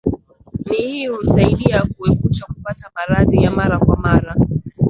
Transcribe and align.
ni 0.65 0.77
hii 0.77 1.07
humsaidia 1.07 1.81
kuepusha 1.97 2.45
kupata 2.45 2.89
maradhi 2.95 3.43
ya 3.43 3.51
mara 3.51 3.79
kwa 3.79 3.97
mara 3.97 4.35